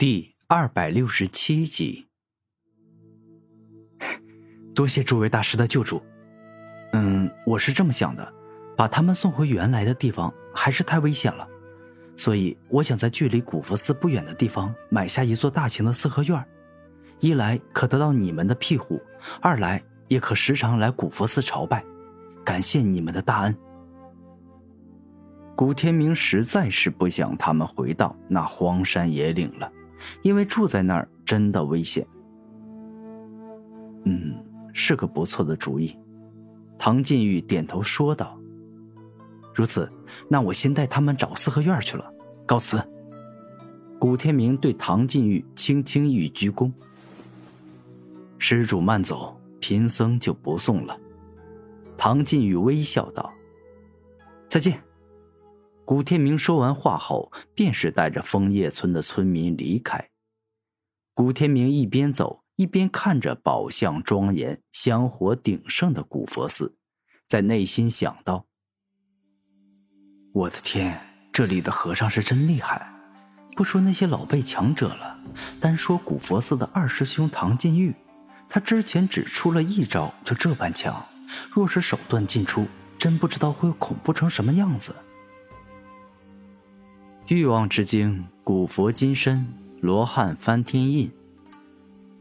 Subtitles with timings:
[0.00, 2.06] 第二百六十七集。
[4.74, 6.02] 多谢诸位大师的救助。
[6.94, 8.32] 嗯，我是这么想的，
[8.74, 11.46] 把他们送回原来的地方还是太危险了，
[12.16, 16.42] 所以我想在距离古佛寺不远的地方买下一座大型的四合院，
[17.18, 19.02] 一来可得到你们的庇护，
[19.42, 21.84] 二来也可时常来古佛寺朝拜，
[22.42, 23.54] 感谢你们的大恩。
[25.54, 29.70] 古天明实在是不想他们回到那荒山野岭了，
[30.22, 32.06] 因为住在那儿真的危险。
[34.04, 34.34] 嗯，
[34.72, 35.96] 是个不错的主意。
[36.78, 38.38] 唐晋玉点头说道
[39.54, 39.90] ：“如此，
[40.28, 42.12] 那我先带他们找四合院去了，
[42.46, 42.82] 告辞。”
[44.00, 46.72] 古天明对唐晋玉轻轻一鞠躬
[48.38, 50.98] ：“施主慢走，贫僧就不送了。”
[51.98, 53.30] 唐晋玉微笑道
[54.48, 54.82] ：“再见。”
[55.90, 60.10] 古天明说完话后，便是带着枫叶村的村民离开。
[61.14, 66.76] 古天明一边走，一边看着宝相庄严、香火鼎盛的古佛寺，
[67.26, 68.46] 在内心想到
[70.32, 71.00] ：“我的天，
[71.32, 72.88] 这里的和尚是真厉害！
[73.56, 75.18] 不说那些老辈强者了，
[75.60, 77.92] 单说古佛寺的二师兄唐金玉，
[78.48, 81.04] 他之前只出了一招就这般强，
[81.50, 84.94] 若是手段尽出，真不知道会恐怖成什么样子。”
[87.30, 89.46] 欲望之精，古佛金身，
[89.80, 91.08] 罗汉翻天印。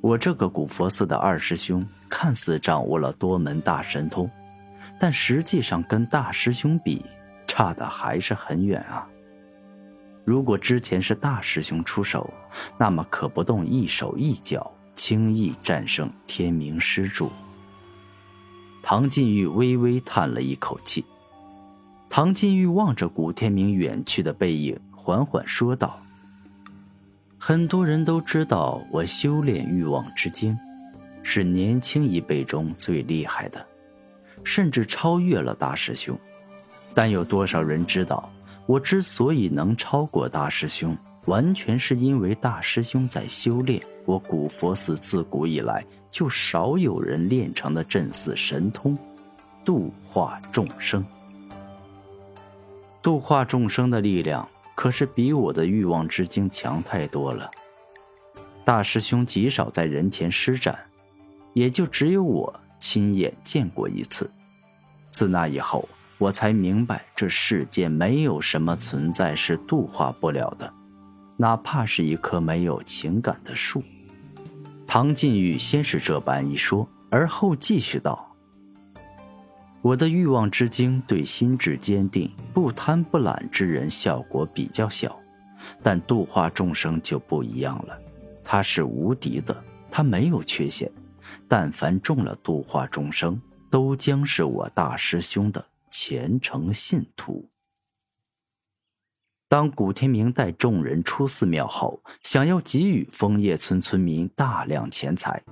[0.00, 4.30] 我这个古佛寺的二师兄，看似掌握了多门大神通，
[5.00, 7.04] 但实际上跟大师兄比，
[7.48, 9.04] 差的还是很远啊。
[10.24, 12.32] 如果之前是大师兄出手，
[12.78, 17.28] 那么可不动一手一脚，轻易战胜天明施主。
[18.84, 21.04] 唐晋玉微微叹了一口气。
[22.08, 24.78] 唐晋玉望着古天明远去的背影。
[25.04, 26.00] 缓缓说道
[27.36, 30.56] ：“很多人都知道我修炼欲望之精，
[31.24, 33.66] 是年轻一辈中最厉害的，
[34.44, 36.16] 甚至超越了大师兄。
[36.94, 38.30] 但有多少人知道，
[38.64, 48.96] 我之所以能超过大师兄，完全是因为大师兄在修炼我古佛寺自古以来就少有人练成的镇寺神通——
[49.66, 51.04] 度化众生。
[53.02, 57.50] 度化众生的力量。”可是比我的欲望之精强太多了。
[58.64, 60.78] 大师兄极少在人前施展，
[61.52, 64.30] 也就只有我亲眼见过一次。
[65.10, 65.88] 自那以后，
[66.18, 70.72] 我才明白这世界没有什么存在是度化不了的，
[71.36, 73.82] 哪怕是一棵没有情感的树。
[74.86, 78.31] 唐晋玉先是这般一说，而后继续道。
[79.82, 85.18] 我的欲望之精对心智坚定、不贪不懒之人效果比较小，
[85.82, 87.98] 但度化众生就不一样了。
[88.44, 90.90] 它是无敌的，它没有缺陷。
[91.48, 93.40] 但凡中了度化众生，
[93.70, 97.48] 都将是我大师兄的虔诚信徒。
[99.48, 105.42] 当古天明带众人出寺庙后，想要给予枫叶村村民大量钱财，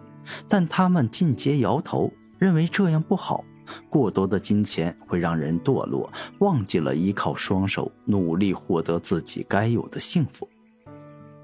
[0.49, 3.45] 但他们尽皆摇头，认为这样不好。
[3.89, 10.49] 过多的金钱会让人堕落，忘记了依靠双手努力获得自己该有的幸福。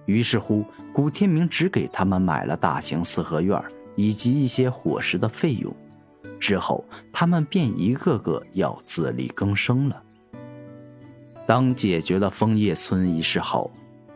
[0.06, 3.60] 于是乎，古天明只给他们买了大型四合院
[3.96, 5.74] 以及一些伙食的费用，
[6.38, 10.02] 之后他们便一个个要自力更生了。
[11.46, 13.70] 当解决了枫叶村一事后，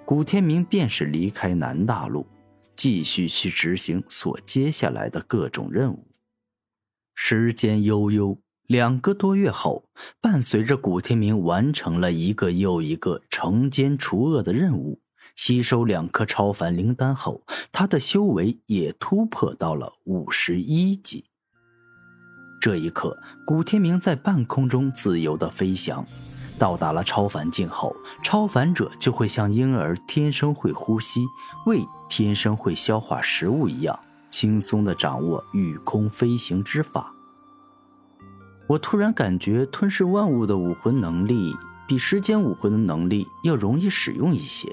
[0.04, 2.26] 古天明便是离开南大陆，
[2.74, 6.09] 继续去执行所接下来的各种任务。
[7.32, 9.84] 时间悠悠，两个多月后，
[10.20, 14.98] 伴随着古天明完成了一个又一个惩奸除恶的任务，
[15.36, 21.26] 吸收两颗超凡灵丹后，他的修为也突破到了五十一级。
[22.60, 23.16] 这一刻，
[23.46, 26.04] 古天明在半空中自由的飞翔，
[26.58, 31.24] 到达了超凡境后，超凡者就会像婴儿天生会呼吸、
[31.66, 33.96] 胃天生会消化食物一样。
[34.30, 37.14] 轻松的掌握御空飞行之法。
[38.70, 41.52] 我突然感觉吞噬万物的武魂能力
[41.88, 44.72] 比时间武魂的能力要容易使用一些。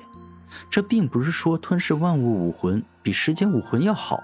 [0.69, 4.21] 这并不是说吞噬万物武魂比时间武魂要好，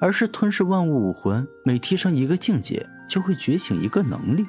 [0.00, 4.46] 而是吞噬万物武魂每提升一个境界，就会觉醒一个能力。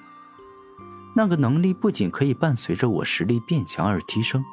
[1.14, 4.46] 那个能力不仅可以伴随着我实力变强而提升，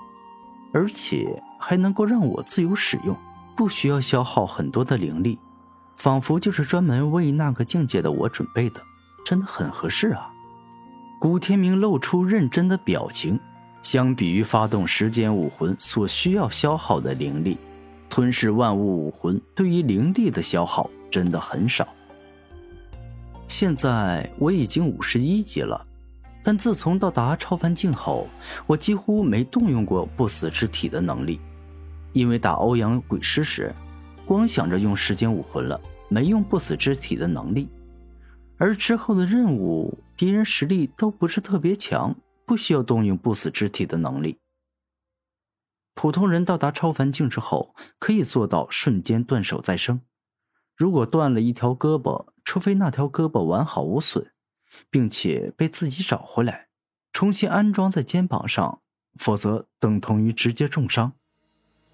[0.74, 3.16] 而且还能够让我自由使用，
[3.56, 5.38] 不需要消耗很多的灵力。
[5.94, 8.82] 仿佛就是专门为那个境界的我准备的，
[9.25, 10.31] 真的很合适啊！
[11.20, 13.38] 古天明露出认真的表情。
[13.82, 17.56] 相比于发动时间武魂所需要消耗的灵力，
[18.11, 21.88] 吞噬万物武魂对于灵力的消耗真的很少。
[23.49, 25.87] 现在我已经五十一级了，
[26.44, 28.28] 但自从到达超凡境后，
[28.67, 31.40] 我几乎没动用过不死之体的能力，
[32.12, 33.75] 因为打欧阳鬼师时，
[34.26, 35.81] 光想着用时间武魂了，
[36.11, 37.67] 没用不死之体的能力。
[38.60, 42.14] 而之后的任务，敌人实力都不是特别强，
[42.44, 44.38] 不需要动用不死之体的能力。
[45.94, 50.02] 普通人到达超凡境之后，可以做到瞬间断手再生。
[50.76, 54.30] 如果断了一条胳膊，除非那条胳膊完好无损，
[54.90, 56.68] 并且被自己找回来，
[57.12, 58.82] 重新安装在肩膀上，
[59.18, 61.14] 否则等同于直接重伤。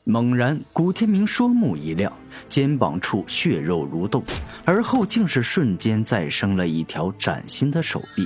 [0.09, 2.13] 猛然，古天明双目一亮，
[2.49, 4.23] 肩膀处血肉蠕动，
[4.65, 8.25] 而后竟是瞬间再生了一条崭新的手臂。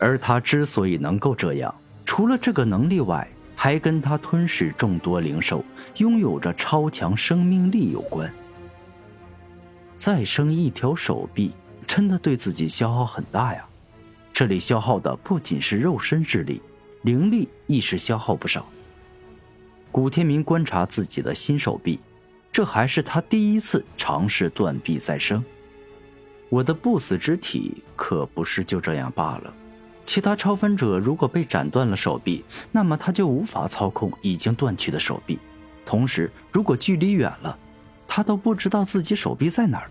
[0.00, 1.72] 而他之所以能够这样，
[2.04, 5.64] 除了这个能力外，还跟他吞噬众多灵兽、
[5.98, 8.28] 拥有着超强生命力有关。
[9.96, 11.52] 再生一条手臂，
[11.86, 13.64] 真的对自己消耗很大呀！
[14.32, 16.60] 这里消耗的不仅是肉身之力，
[17.02, 18.66] 灵力亦是消耗不少。
[19.92, 21.98] 古天明观察自己的新手臂，
[22.52, 25.44] 这还是他第一次尝试断臂再生。
[26.48, 29.52] 我的不死之体可不是就这样罢了。
[30.06, 35.38] 其他超凡者如果被斩断了手臂，那么他就无法操控已经断去的手臂。
[35.84, 37.58] 同时，如果距离远了，
[38.06, 39.90] 他都不知道自己手臂在哪儿。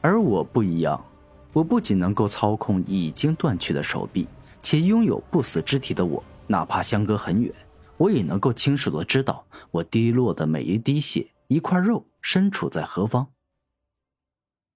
[0.00, 1.04] 而我不一样，
[1.52, 4.26] 我不仅能够操控已经断去的手臂，
[4.62, 7.52] 且拥有不死之体的我，哪怕相隔很远。
[8.00, 13.26] 我也能够清楚的知道，我滴落的每一滴血、一块肉身处在何方。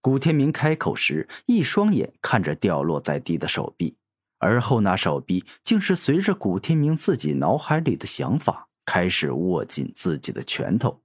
[0.03, 3.97] 古天明开口时，一双眼看着掉落在地的手臂，
[4.37, 11.01] 而后那手臂竟是随着古天明自己脑海里的想法，开始握紧自己的拳头。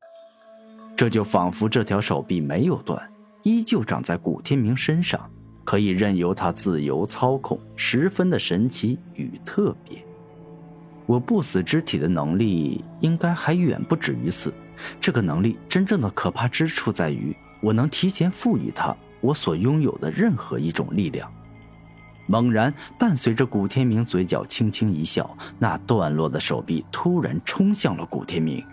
[0.97, 3.09] 这就仿佛这条手臂没有断，
[3.43, 5.31] 依旧长在古天明身上，
[5.63, 10.05] 可以任由他自由操控，十分的神奇与特别。
[11.09, 14.53] 我不死之体的能力应该还远不止于此。
[15.01, 21.27] 这个能力真正的可怕之处在于，我能提前赋予它我所拥有的任何一种力量。
[22.27, 28.63] 猛然，伴随着古天明嘴角轻轻一笑，那段落的手臂突然冲向了古天明，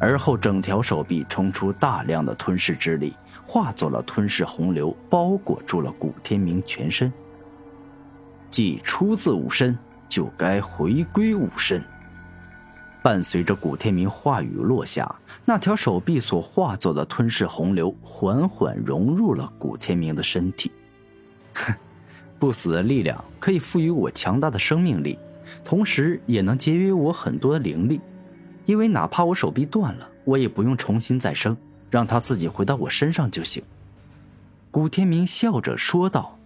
[0.00, 3.14] 而后整条手臂冲出大量的吞噬之力，
[3.46, 7.12] 化作了吞噬洪流，包裹住了古天明全身。
[8.50, 9.78] 既出自吾身。
[10.14, 11.82] 就该回归武身。
[13.02, 15.12] 伴随着古天明话语落下，
[15.44, 20.70] 那条手臂所化作的吞噬洪流缓缓融入了古天明的身体。
[21.54, 21.74] 哼，
[22.38, 25.18] 不死的力量可以赋予我强大的生命力，
[25.64, 28.00] 同时也能节约我很多灵力。
[28.66, 31.56] 因为哪怕我手臂断了，我也不用重新再生，
[31.90, 33.60] 让它自己回到我身上就行。
[34.70, 36.38] 古天明笑着说道。